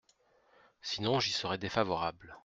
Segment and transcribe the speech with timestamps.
[0.81, 2.35] Sinon j’y serai défavorable.